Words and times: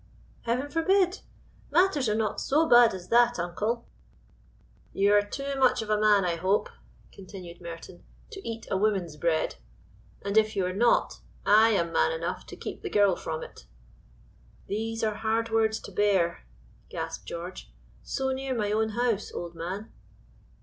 "Heaven 0.45 0.67
forbid! 0.71 1.19
Matters 1.69 2.09
are 2.09 2.15
not 2.15 2.41
so 2.41 2.67
bad 2.67 2.95
as 2.95 3.09
that, 3.09 3.37
uncle." 3.37 3.87
"You 4.93 5.13
are 5.13 5.21
too 5.21 5.53
much 5.59 5.83
of 5.83 5.91
a 5.91 5.99
man, 6.01 6.25
I 6.25 6.37
hope," 6.37 6.69
continued 7.11 7.61
Merton, 7.61 8.03
"to 8.31 8.41
eat 8.49 8.65
a 8.71 8.77
woman's 8.77 9.15
bread; 9.15 9.57
and 10.23 10.39
if 10.39 10.55
you 10.55 10.65
are 10.65 10.73
not, 10.73 11.19
I 11.45 11.69
am 11.73 11.93
man 11.93 12.11
enough 12.11 12.47
to 12.47 12.55
keep 12.55 12.81
the 12.81 12.89
girl 12.89 13.15
from 13.15 13.43
it." 13.43 13.67
"These 14.65 15.03
are 15.03 15.17
hard 15.17 15.51
words 15.51 15.79
to 15.81 15.91
bear," 15.91 16.47
gasped 16.89 17.27
George. 17.27 17.71
"So 18.01 18.31
near 18.31 18.55
my 18.55 18.71
own 18.71 18.89
house, 18.97 19.31
old 19.31 19.53
man." 19.53 19.91